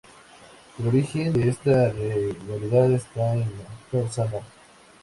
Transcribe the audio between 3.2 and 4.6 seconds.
en la Causa No.